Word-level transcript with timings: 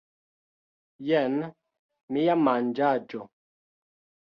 Jen 1.09 1.35
mia 2.17 2.39
manĝaĵo 2.49 3.25